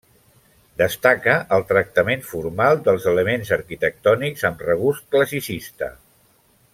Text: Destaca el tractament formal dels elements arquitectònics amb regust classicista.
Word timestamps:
Destaca 0.81 1.35
el 1.57 1.65
tractament 1.73 2.23
formal 2.31 2.81
dels 2.89 3.05
elements 3.13 3.53
arquitectònics 3.59 4.49
amb 4.53 4.65
regust 4.73 5.07
classicista. 5.17 5.95